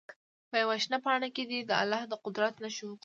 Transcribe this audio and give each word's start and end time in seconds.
په 0.49 0.55
یوه 0.61 0.75
شنه 0.83 0.97
پاڼه 1.05 1.27
کې 1.35 1.43
دې 1.51 1.59
د 1.65 1.71
الله 1.81 2.01
د 2.07 2.13
قدرت 2.25 2.53
نښې 2.63 2.83
وګوري. 2.87 2.99